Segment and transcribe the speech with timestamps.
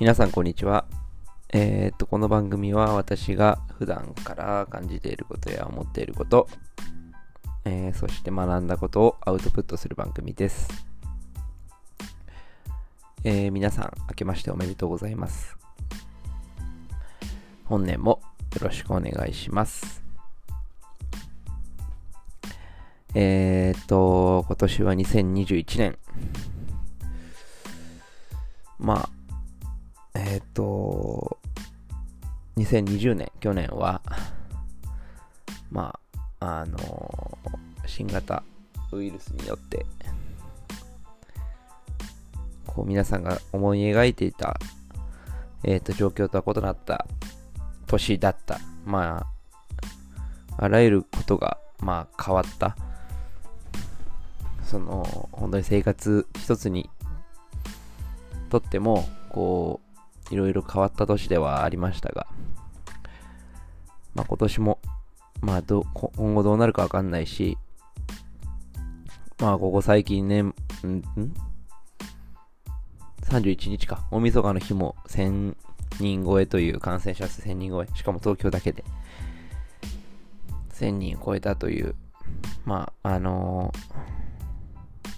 [0.00, 0.84] 皆さんこんにちは。
[1.52, 6.46] えー、っと、この番組は私が普段から感じていることや思っていること、
[7.64, 10.68] えー、そして学んだことをアウトプットする番組です。
[13.24, 15.56] えー、皆さん、明けましておめでとうございます。
[17.64, 18.20] 本年も
[18.54, 20.04] よろしくお願いします。
[23.14, 25.98] えー、っと、今年は2021年。
[28.78, 29.17] まあ、
[30.38, 31.36] えっと、
[32.56, 34.00] 2020年、去年は、
[35.68, 35.98] ま
[36.38, 37.38] あ、あの
[37.86, 38.44] 新型
[38.92, 39.84] ウイルスによって、
[42.68, 44.60] こう皆さんが思い描いていた、
[45.64, 47.08] えっと、状況とは異なった
[47.88, 48.60] 年だった。
[48.84, 49.26] ま
[50.56, 52.76] あ、あらゆることが、まあ、変わった。
[54.62, 56.88] その、本当に生活一つに
[58.50, 59.87] とっても、こう、
[60.30, 62.26] いろいろ変わった年ではありましたが、
[64.14, 64.78] まあ今年も、
[65.40, 67.56] まあど、今後どうなるかわかんないし、
[69.38, 70.54] まあここ最近ね、んん
[73.22, 74.04] ?31 日か。
[74.10, 75.54] 大晦日の日も1000
[76.00, 77.88] 人超えという感染者数1000人超え。
[77.94, 78.84] しかも東京だけで。
[80.72, 81.94] 1000人超えたという、
[82.64, 83.72] まあ、あの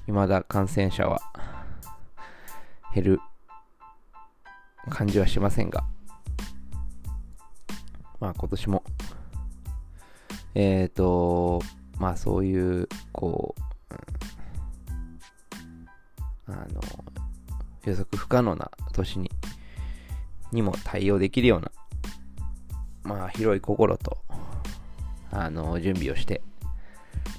[0.06, 1.20] ー、未だ感染者は
[2.94, 3.20] 減る
[4.88, 5.84] 感じはしませんが、
[8.18, 8.84] まあ今年も、
[10.54, 11.60] えっ、ー、と、
[11.98, 13.62] まあそういう、こう、
[16.46, 16.80] あの、
[17.84, 19.30] 予測不可能な年に、
[20.52, 21.70] にも対応できるような、
[23.02, 24.18] まあ広い心と、
[25.30, 26.42] あの、準備をして、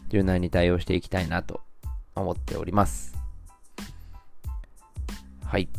[0.09, 1.61] 柔軟に対応していきたいなと
[2.15, 3.15] 思っております。
[5.43, 5.69] はい。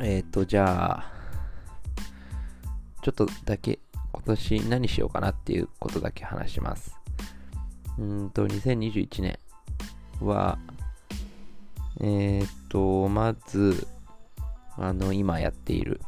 [0.00, 1.12] えっ、ー、と、じゃあ、
[3.02, 3.80] ちょっとだけ
[4.12, 6.94] 今年何しようかなっていうことだけ話します。
[7.98, 9.38] うんと、2021年
[10.20, 10.58] は、
[12.00, 13.88] えっ、ー、と、まず、
[14.76, 16.00] あの、今やっている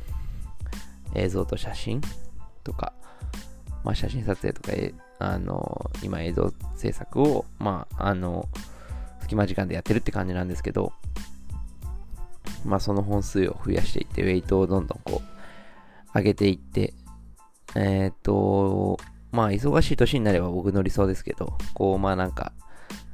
[1.14, 2.02] 映像と写真
[2.62, 2.92] とか、
[3.84, 4.72] まあ、写真撮影とか、
[5.18, 8.48] あの、今映像制作を、まあ、あの、
[9.20, 10.92] 隙間時間でやってるって感じなんですけど、
[12.64, 16.94] まあその本数を増やしていって、ウェイトをどんどんこう、上げていって、
[17.74, 18.98] えっ、ー、と、
[19.30, 22.52] まあ忙しい年になれば僕の理想ですけど、こうまあなんか、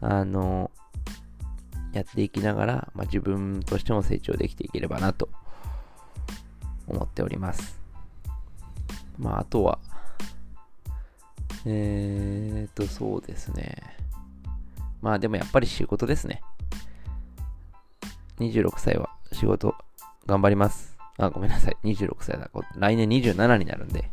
[0.00, 0.70] あの、
[1.92, 5.28] やっていきながら、まあ自分としても成長できていければなと
[6.86, 7.78] 思っております。
[9.18, 9.78] まああとは、
[11.66, 13.76] えっ、と、そうですね。
[15.00, 16.42] まあでもやっぱり仕事ですね。
[18.38, 19.74] 26歳は仕事
[20.26, 20.96] 頑張ります。
[21.18, 21.76] あ、ごめんなさい。
[21.82, 22.48] 26歳だ。
[22.76, 24.10] 来年27になるんで、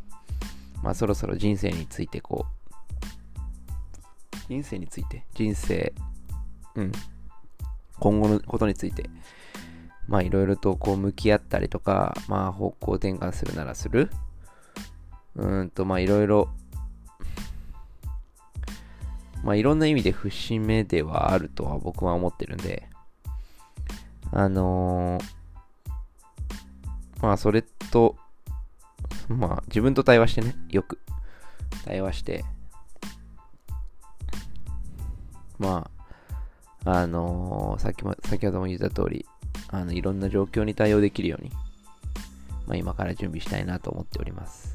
[0.82, 5.94] まあそろそろ人生についてこう、人生について、人生、
[6.76, 6.92] うん、
[8.00, 9.09] 今後のことについて、
[10.08, 14.09] まあいろいろとこう向き合ったりとか、まあ方向転換するならする。
[15.36, 16.50] うんと、まあいろいろ、
[19.44, 22.91] まあいろんな意味で節目ではあるとは僕は思ってるんで、
[24.31, 25.24] あのー、
[27.22, 28.16] まあそれと、
[29.28, 31.00] まあ自分と対話してね、よく
[31.86, 32.46] 対話して、
[35.59, 35.90] ま
[36.86, 39.25] あ、あのー、さっきも、先ほども言った通り、
[39.70, 41.52] あの、いろんな状況に対応できるように、
[42.68, 44.74] まあ今から準備したいなと思っております。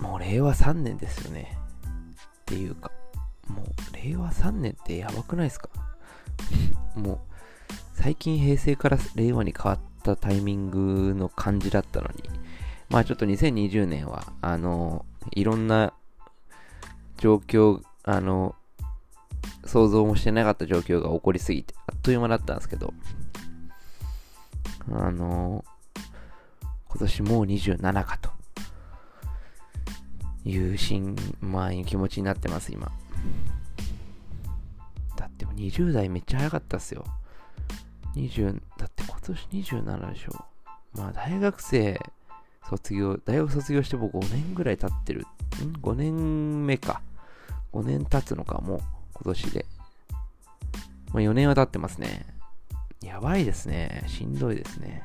[0.00, 1.58] もう令和3年ですよね。
[2.42, 2.90] っていうか、
[3.50, 3.66] もう
[3.96, 5.68] 令和3年ってやばくないですか？
[6.96, 7.18] もう
[7.94, 12.30] 最近平成から令和に変わったタイミングの感じだったのに。
[12.88, 15.92] まあちょっと2020年はあのいろんな
[17.18, 18.56] 状況あの
[19.64, 22.92] 想像もしてなかった状況が起こりすぎてあっという間だったんですけど。
[24.92, 25.64] あの
[26.88, 28.30] 今年もう27かと
[30.44, 32.90] いう心、まあ、気持ちになってます、今。
[35.16, 37.04] だっても20代めっちゃ早かったっすよ。
[38.16, 40.44] 20、だって今年27でしょ。
[40.94, 42.00] まあ大学生
[42.68, 45.26] 卒業、大学卒業しても5年ぐらい経ってる。
[45.64, 47.02] ん ?5 年目か。
[47.72, 48.80] 5年経つのか、もう
[49.14, 49.66] 今年で。
[51.12, 52.26] まあ4年は経ってますね。
[53.02, 54.04] やばいですね。
[54.06, 55.04] しんどいですね。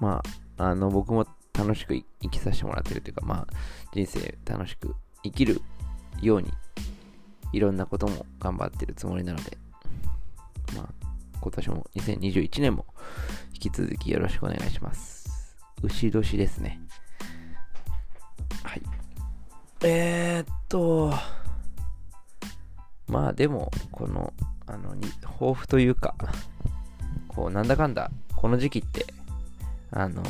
[0.00, 0.22] ま
[0.56, 1.26] あ、あの、僕も
[1.58, 3.54] 楽しく生きさせてもらってるというか、まあ、
[3.92, 4.94] 人生楽しく
[5.24, 5.60] 生きる
[6.22, 6.52] ように
[7.52, 9.58] いろんなことも頑張ってるつもりなので、
[10.76, 10.88] まあ、
[11.40, 12.86] 今年も2021年も
[13.54, 15.56] 引き続きよろしくお願いします。
[15.82, 16.80] 牛年ですね。
[18.62, 18.82] はい。
[19.82, 21.12] えー、っと、
[23.08, 24.32] まあでも、この、
[24.66, 26.14] あの、抱負というか、
[27.28, 29.06] こう、なんだかんだ、この時期って、
[29.90, 30.22] あの、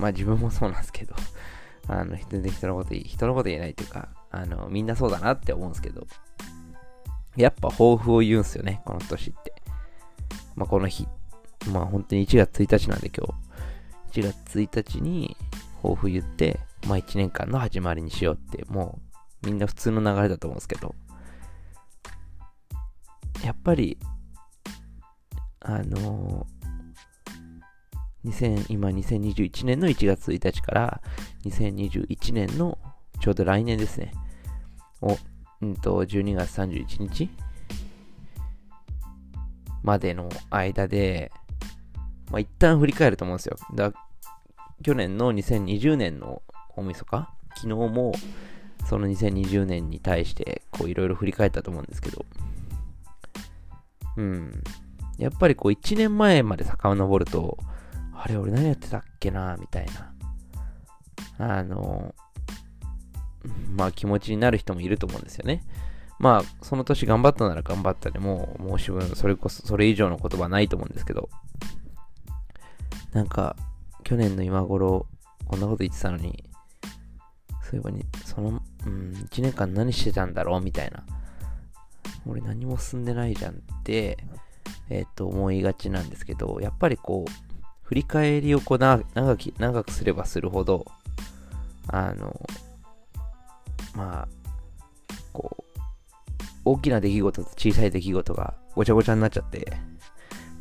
[0.00, 1.14] まあ自分もそうなんですけど、
[1.86, 6.06] あの、全然人のこと人のこと言えないというか、あの、みんなそうだなって思うんですけど、
[7.36, 9.52] やっぱ抱負を言うんすよね、この年って。
[10.56, 11.06] まあこの日、
[11.70, 13.26] まあ本当に1月1日なんで今
[14.12, 15.36] 日、1月1日に
[15.82, 16.58] 抱負言って、
[16.88, 18.98] まあ1年間の始まりにしようって、も
[19.42, 20.94] うみんな普通の流れだと思うんですけど、
[23.44, 23.98] やっぱり、
[25.60, 26.59] あのー、
[28.22, 31.00] 今2021年の1月1日から
[31.44, 32.78] 2021年の
[33.20, 34.12] ちょうど来年ですね。
[35.00, 35.16] を、
[35.62, 37.30] うんと、12月31日
[39.82, 41.32] までの間で、
[42.30, 43.56] まあ、一旦振り返ると思うんですよ。
[43.74, 43.92] だ
[44.82, 46.42] 去年の2020年の
[46.76, 47.28] 大晦日？
[47.54, 48.12] 昨日も
[48.86, 52.24] その2020年に対してこういろいろ振り返ったと思うんですけど、
[54.16, 54.62] うん。
[55.18, 57.58] やっぱりこう1年前まで遡ると、
[58.22, 59.56] あれ俺何やってたっけな？
[59.58, 59.86] みたい
[61.38, 61.56] な。
[61.58, 62.14] あの、
[63.74, 65.64] まあ気持ちになる人もいると思うんですよね。
[66.18, 71.30] まあその年頑張ったなら頑張ったでもう申し分それこそそれ以上の言葉はないと思うんですけど、
[73.12, 73.56] なんか
[74.04, 75.06] 去年の今頃
[75.46, 76.44] こんなこと言ってたのに、
[77.62, 80.60] そういえばに、その、うん、1年間何してたんだろう？
[80.60, 81.04] みたいな。
[82.26, 84.18] 俺何も進んでないじゃんって、
[84.90, 87.49] えっ、ー、と、思いがちなんですけど、やっぱりこう、
[87.90, 90.86] 振り返りをこう長き長くすればするほど、
[91.88, 92.40] あの、
[93.96, 94.28] まあ、
[95.32, 95.80] こう、
[96.64, 99.76] 大きな出来事と小さい出来事がごちゃごちゃになっちゃって、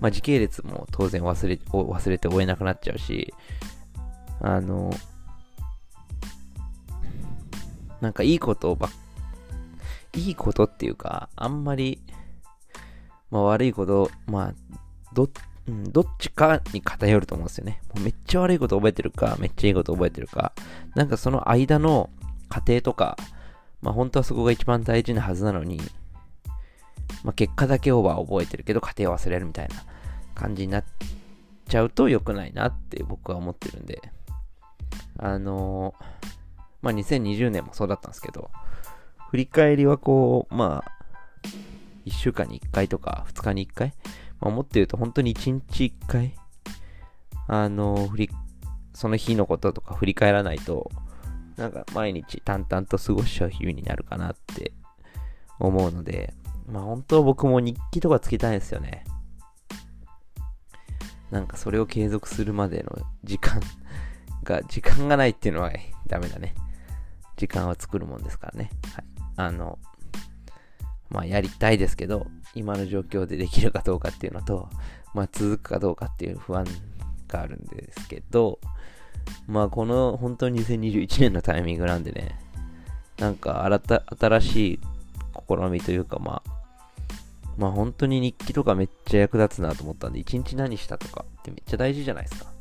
[0.01, 3.31] まあ時系列も当然忘れ、忘れて追えなくなっちゃうし、
[4.41, 4.89] あの、
[8.01, 8.89] なんかいいことば
[10.13, 12.01] いいことっていうか、あんまり、
[13.29, 14.53] まあ悪いこと、まあ、
[15.13, 15.29] どっ、
[15.69, 17.81] うん、どっちかに偏ると思うんですよね。
[17.93, 20.53] もうめっちゃ悪いこと覚えてるか、めっちゃいいこと覚えてるか、
[20.95, 22.09] なんかその間の
[22.49, 23.17] 過程とか、
[23.81, 25.79] まあ本当はそこが一番大事なはずなのに、
[27.23, 29.75] まあ結果だけは覚えてるけど、過程を忘れるみたいな
[30.33, 30.85] 感じになっ
[31.67, 34.01] ちゃうと良くないなって僕は思ってるんで、
[35.17, 36.03] あのー、
[36.81, 38.49] まあ2020年もそうだったんですけど、
[39.29, 40.91] 振り返りはこう、まあ、
[42.05, 43.93] 1週間に1回とか2日に1回、
[44.39, 46.35] まあ、思って言うと本当に1日1回、
[47.47, 48.29] あの、振り、
[48.93, 50.91] その日のこととか振り返らないと、
[51.57, 54.71] なんか毎日淡々と過ごしちゃう日々になるかなって
[55.59, 56.33] 思うので、
[56.67, 59.03] まあ本当は僕も日記とかつけたいんですよね。
[61.31, 63.61] なんかそれを継続するまでの時間
[64.43, 65.71] が、時間がないっていうのは
[66.07, 66.55] ダメだね。
[67.35, 68.69] 時間を作るもんですからね。
[68.95, 69.05] はい。
[69.35, 69.79] あの、
[71.09, 74.69] まあ、やりたいですけど、今の状況でできるかどうかっていうのと、
[75.13, 76.65] まあ、続くかどうかっていう不安
[77.27, 78.59] があるんですけど、
[79.47, 82.39] まあ、この本当に2021年のタイミングなんでね、
[83.17, 84.79] なんか新た新しい
[85.47, 86.51] 試みというか、まあ、
[87.57, 92.51] まあ本当に日記とかめっちゃ役立つなと思ったんで、一日何したとかってめっちゃ大事じゃないですか。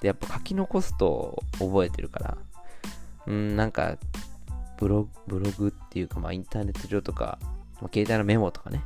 [0.00, 2.38] で、やっぱ書き残すと覚えてるから、
[3.26, 3.96] うん、なんか
[4.78, 7.38] ブロブログっていうか、まあ、インターネット上とか、
[7.80, 8.84] まあ、携帯のメモとかね、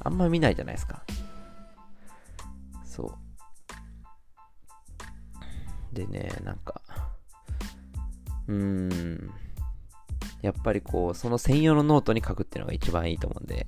[0.00, 1.02] あんま見ないじゃないですか。
[2.84, 3.14] そ
[5.92, 5.94] う。
[5.94, 6.80] でね、なんか、
[8.48, 9.30] うーん、
[10.40, 13.66] やっぱりこう、その専用のノートに書くっていうのが一番いいと思うんで、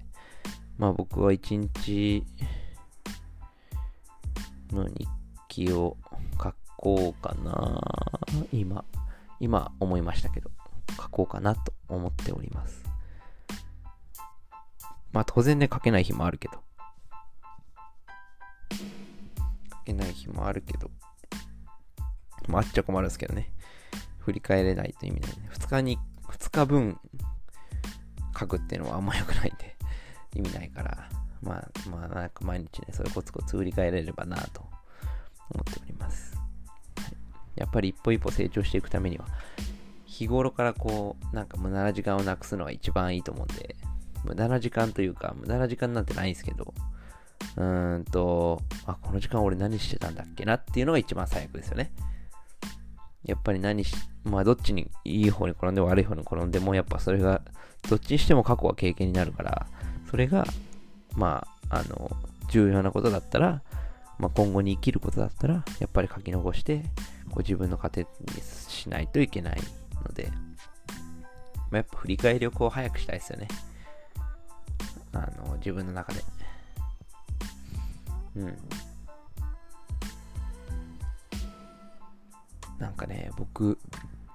[0.79, 2.25] まあ僕は一日
[4.73, 5.09] の日
[5.49, 5.97] 記を
[6.43, 7.81] 書こうかな、
[8.53, 8.85] 今、
[9.41, 10.51] 今思いましたけど。
[10.97, 12.94] 書こうかなと思っております。
[15.15, 16.55] まあ当然ね、書けない日もあるけど。
[19.71, 20.91] 書けない日もあるけど。
[22.49, 23.53] まああっちゃ困るんですけどね。
[24.19, 25.49] 振り返れないと意味ないね。
[25.53, 25.99] 2日に、
[26.31, 26.99] 2日分
[28.37, 29.77] 書くっていうのはあんま良くないんで、
[30.35, 31.09] 意味ないから、
[31.41, 34.63] まあ、まあなんか毎日ね、それコツコツ振り返れればなと
[35.51, 36.37] 思っております。
[36.97, 37.15] はい、
[37.55, 39.27] やっぱり一歩一歩成長していくためには、
[40.07, 43.77] 日頃からこう、なんか無駄な時間をなくすのが一番いいと思うんで、
[44.25, 46.75] 無駄な時間というか、無駄な時間なんてないんですけど、
[47.57, 51.93] うーんと、あ、この時間俺何してたんだっけなっていうのが一番最悪ですよね。
[53.25, 57.43] やっぱり何し、まあどっちにいい方に転んでも悪い方に転んでも、やっぱそれが、
[57.89, 59.67] どっちにしても過去は経験になるから、
[60.11, 60.47] それが、
[61.17, 62.11] まあ、あの、
[62.51, 63.63] 重要なことだったら、
[64.19, 66.83] まあ、今後に生きることだったら、やっぱり書き残して、
[67.31, 68.09] こう自分の糧に
[68.43, 69.61] しないといけない
[70.07, 70.37] ので、ま
[71.73, 73.49] あ、やっぱ振り返りをこう早くしたいですよね。
[75.15, 76.23] あの、自分の中で。
[78.37, 78.59] うん。
[82.79, 83.79] なんかね、僕、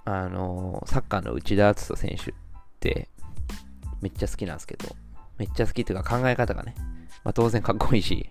[0.05, 2.33] あのサッカーの内田篤人選手っ
[2.79, 3.09] て
[4.01, 4.95] めっちゃ好きなんですけど、
[5.37, 6.73] めっちゃ好きっていうか考え方がね、
[7.23, 8.29] まあ、当然かっこいいし、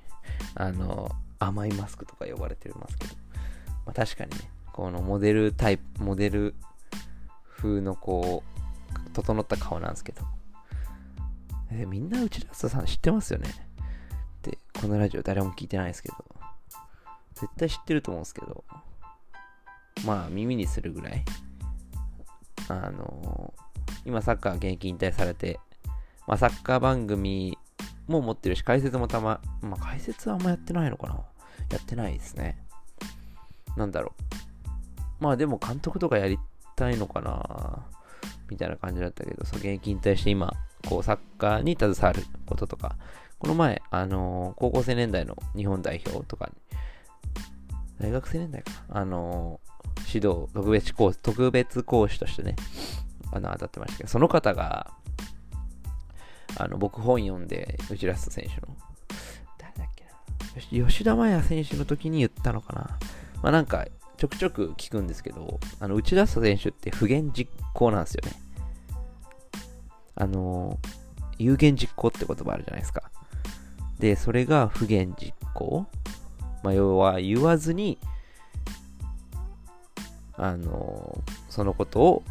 [0.56, 3.14] あの甘いマスクとか呼ばれてますけど、
[3.86, 6.54] まあ、確かにね、このモデルタイプ、モデル
[7.58, 8.42] 風のこ
[9.06, 10.22] う、整った顔なんですけど、
[11.70, 13.48] えみんな内田篤人さん知ってますよね？
[14.42, 16.16] で、このラジオ誰も聞いてないですけど、
[17.34, 18.64] 絶対知ってると思うんですけど、
[20.06, 21.24] まあ耳にするぐらい、
[22.68, 23.52] あの
[24.04, 25.60] 今サッカー現役引退されて、
[26.26, 27.58] まあサッカー番組
[28.06, 31.14] も持ってるし、解説もたま、まあ解説はあんまやってないのかな？
[31.70, 32.64] やってないですね。
[33.76, 34.14] なんだろ
[35.20, 35.24] う。
[35.24, 36.38] まあでも監督とかやり
[36.76, 37.86] たいのかな？
[38.50, 40.52] みたいな感じだったけど、そう現役引退して今、
[40.88, 42.96] こうサッカーに携わることとか、
[43.38, 46.50] この前、あのー、高校生年代の日本代表とか
[48.00, 49.60] 大学生年代か、あの
[50.12, 52.56] 指導、特別講師、特別講師としてね、
[53.32, 54.90] あの、当たってましたけど、その方が、
[56.56, 58.76] あの、僕本読んで、内ラスト選手の、
[59.58, 60.04] 誰だっけ
[60.78, 62.98] な、吉田麻也選手の時に言ったのかな？
[63.42, 63.86] まあなんか、
[64.18, 68.32] ちょくちょく聞くんですけど、あの、内田選手って不言実行なんですよね。
[70.14, 70.78] あの、
[71.38, 73.10] 有言実行って言葉あるじゃないですか。
[73.98, 75.86] で、それが不言実行。
[76.62, 77.98] まあ、要は言わずに
[80.38, 81.18] あの、
[81.50, 82.22] そのことを、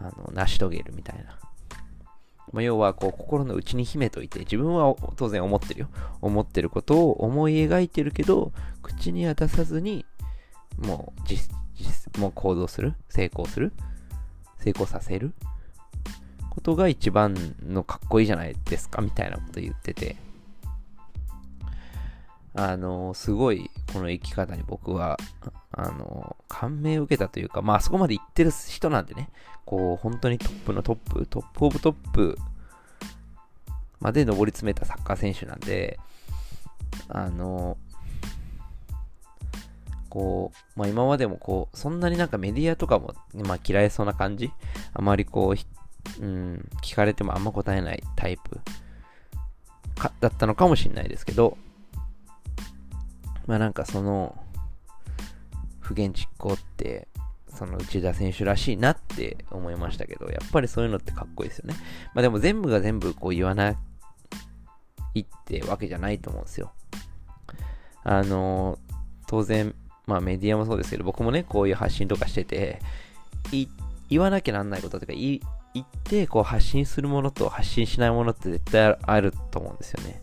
[0.00, 1.38] あの、成し遂げるみたいな。
[2.52, 5.88] まあ、要は、こう、心の内に秘めといて、自分は当然思ってるよ。
[6.20, 10.04] 思ってることを思い描いてるけど、口には出さずに、
[10.80, 12.94] もう、実、実、もう行動する？
[13.08, 13.72] 成功する？
[14.58, 15.32] 成功させる？
[16.50, 20.16] ことが一番のかっこいいじゃないですかみたいなこと言ってて。
[22.54, 25.16] あの、すごい、この生き方に僕は、
[25.70, 29.28] あの、感銘を受けたというか、まあ、そこまで行ってる人なんでね、
[29.64, 32.36] こう、本当にトップのトップ、トップオブトップ
[34.00, 36.00] まで上り詰めたサッカー選手なんで、
[37.08, 37.78] あの、
[40.10, 44.50] こう、まあ今までもこう、そんなになんかメディアとかも、まあ嫌いそうな感じ？
[44.92, 48.60] あまりこう、うん、聞かれてもあんま答えないタイプ
[49.96, 51.56] かだったのかもしれないですけど、
[53.46, 54.36] まあなんかその、
[55.78, 57.08] 不言実行って、
[57.48, 61.74] その内田選手らしいなって思いましたけど、やっぱりそういうのってかっこいいですよね。
[62.14, 63.70] まあでも全部が全部こう言わな
[65.14, 66.72] いってわけじゃないと思うんですよ。
[68.04, 68.78] あの、
[69.26, 69.74] 当然、
[70.10, 72.80] まあメディアもそうですけど、僕もね、こういう発信とかしてて、
[74.08, 75.40] 言わなきゃなんないこととか言
[75.78, 80.20] ってこう発信するものと発信しないものって絶対あると思うんですよね。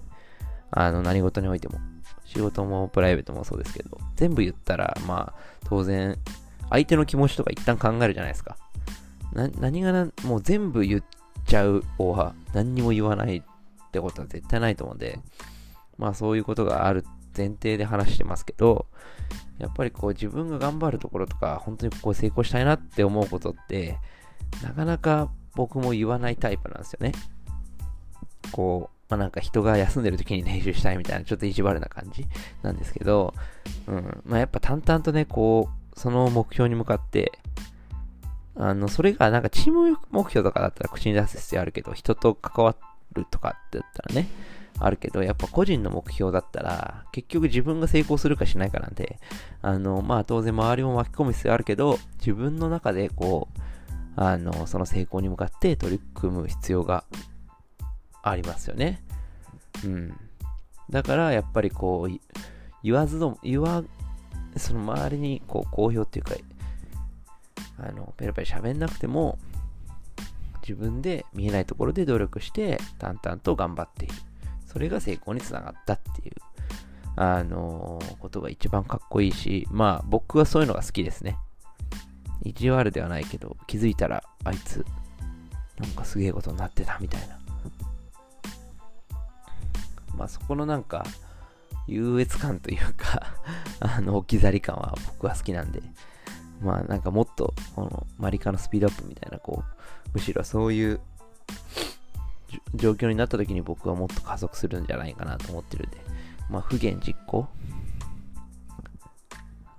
[0.71, 1.79] あの、何事においても。
[2.25, 6.17] 仕事もプライベートもそうですけど、全部言ったら、まあ、当然、
[6.69, 8.57] 相手の気持ちとか一旦考えるじゃないですか。
[9.31, 11.03] な、何がな、もう全部言っ
[11.45, 13.41] ちゃう方は、何にも言わないっ
[13.91, 15.19] てことは絶対ないと思うんで、
[15.97, 17.05] まあそういうことがある
[17.37, 18.87] 前提で話してますけど、
[19.59, 23.97] やっぱりこう自分が頑張るところとか、本当にここ成功したいなって思うことって、
[24.63, 27.11] なかなか僕も言わないタイプなんですよね。
[28.51, 32.25] こう、まあなんか人が休んでる時に練習したいみたいな、ちょっと意地悪な感じ
[32.61, 33.33] なんですけど、
[33.87, 34.21] うん。
[34.25, 37.39] まあやっぱ淡々とね、こう、その目標に向かって、
[38.55, 42.75] あの、それがなんかチーム目標とかだったら口に出す必要あるけど、人と関わ
[43.13, 44.27] るとかって言ったらね、
[44.79, 49.19] あるけど、やっぱ個人の目標だったら、結局自分が成功するかしないかなんで、
[49.61, 53.59] あの、まあ当然周りも巻き込む必要あるけど、自分の中でこう、
[54.15, 57.03] あの、その成功に向かって取り組む必要が
[58.23, 59.03] ありますよね。
[59.83, 60.17] うん。
[60.89, 62.19] だからやっぱりこう、
[62.83, 63.83] 言わずの、言わ、
[64.55, 66.35] その周りにこう好評っていうか、
[67.79, 69.37] あの、ペラペラ喋んなくても、
[70.61, 74.13] 自分で見えないところで努力して淡々と頑張っている。
[74.77, 76.35] それが成功につながったっていう、
[77.15, 81.35] あのー、ことが一番かっこいいし、まあ僕はそういうのが好きですね。
[82.43, 84.85] 意地悪ではないけど、気づいたらあいつ、
[85.79, 87.39] なんかすげえことになってたみたいな。
[90.15, 91.03] まあそこのなんか、
[91.87, 93.33] 優越感というか
[93.81, 95.81] あの、置き去り感は僕は好きなんで、
[96.61, 101.01] まあなんかもっと、このマリカのスピードアップみたいな、こう、むしろそういう
[102.77, 105.97] 状況になった時に僕はもっと加速するんじゃないかなと思ってるんで、
[106.49, 107.47] まあ不言実行？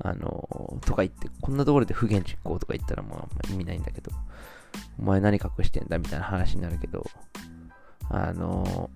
[0.01, 4.13] あのとか言って、こんなところで不言実行とか言ったらまあ意味ないんだけど、
[4.99, 7.05] お前何隠してんだみたいな話になるけど、
[8.11, 8.91] あの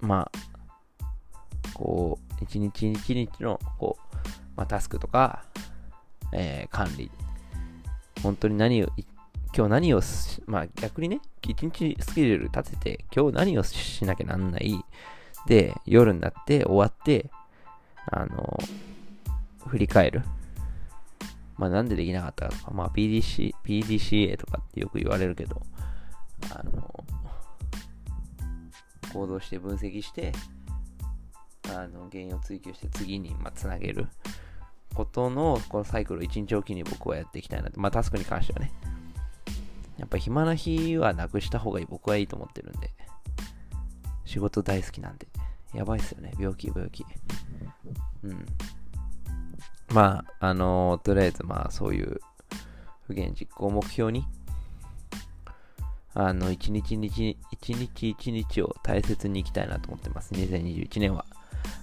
[0.00, 4.16] まあ、こう、一日一日の、こう、
[4.56, 5.44] まあ、タスクとか、
[6.32, 7.10] えー、管理、
[8.22, 8.88] 本当に何を、
[9.56, 10.02] 今日何を
[10.44, 14.84] まあ逆にね、一日スケジュール立てて、今日何をしなきゃなんない？
[15.46, 17.30] で、夜になって終わって、
[18.12, 18.60] あの、
[19.66, 20.22] 振り返る。
[21.56, 25.62] まあなんでできなかったかとか、まあ PDC、PDCA とかってよく言われるけど、
[26.54, 27.04] あの、
[29.14, 30.32] 行動して分析して、
[31.74, 34.06] あの、原因を追求して次に、まあ、つなげる
[34.92, 37.80] ことの、このサイクルを一日おきに僕はやっていきたいなと。
[37.80, 38.70] まあタスクに関してはね。
[39.98, 41.86] やっぱ暇な日はなくした方がいい。
[41.88, 42.90] 僕はいいと思ってるんで。
[44.24, 45.26] 仕事大好きなんで。
[45.74, 46.32] やばいっすよね。
[46.38, 47.04] 病気、病気。
[48.22, 48.46] うん。
[49.92, 52.18] まあ、あのー、とりあえず、まあ、そういう
[53.06, 54.26] 不言実行目標に、
[56.14, 60.34] あの、一日一日、一日一日を大切にいきたいなと思ってます。
[60.34, 61.24] 2021年は。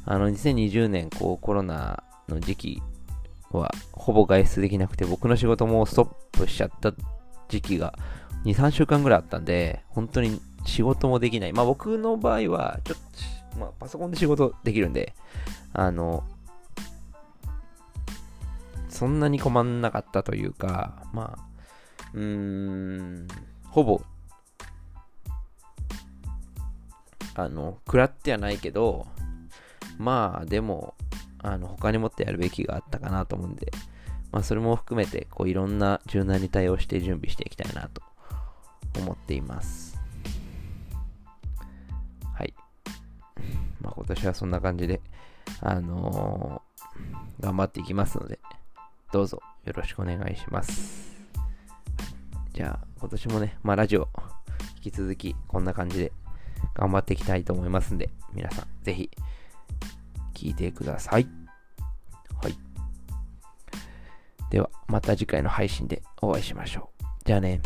[0.05, 2.81] あの、2020年、こう、コロナの時期
[3.51, 6.93] は、ほぼ外出できなくて、僕の仕事もストップしちゃった
[7.53, 7.93] 時期が
[8.45, 11.53] 2、3週間ぐらいあったんで、本当に仕事もできない。
[11.53, 12.97] まあ僕の場合は、ちょっ
[13.53, 15.13] と、まあパソコンで仕事できるんで、
[15.73, 16.23] あの、
[18.89, 21.45] そんなに困んなかったというか、まあ、
[22.13, 23.27] うーん、
[23.69, 24.01] ほぼ、
[27.35, 29.07] あの、食らってはないけど、
[29.97, 30.95] まあでも、
[31.39, 33.71] あの、他にもってやるべきがあったかなと思うんで、
[34.33, 38.01] まあ、それも含めて、こう、いろんな柔軟に対応して準備していきたいなと
[38.99, 39.95] 思っています。
[42.33, 42.55] はい。
[43.79, 45.01] まあ、今年はそんな感じで、
[45.61, 48.39] あのー、頑張っていきますので、
[49.11, 51.13] どうぞよろしくお願いします。
[52.53, 54.09] じゃあ、今年もね、まあ、ラジオ、
[54.77, 56.11] 引き続きこんな感じで
[56.73, 59.11] 頑張っていきたいと思いますんで、皆さん、ぜひ、
[60.33, 61.23] 聞いてください。
[61.23, 61.42] はい。
[64.53, 67.05] では、また次回の配信でお会いしましょう。
[67.25, 67.59] じゃあね。